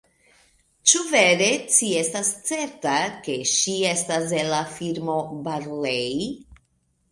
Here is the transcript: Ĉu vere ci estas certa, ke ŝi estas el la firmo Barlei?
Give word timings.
Ĉu 0.91 1.01
vere 1.11 1.49
ci 1.75 1.89
estas 1.99 2.31
certa, 2.47 2.95
ke 3.29 3.37
ŝi 3.53 3.77
estas 3.91 4.35
el 4.41 4.51
la 4.55 4.65
firmo 4.81 5.21
Barlei? 5.51 6.21